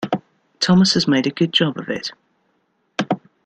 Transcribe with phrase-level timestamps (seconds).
[0.59, 2.09] Thomas has made a good job of it.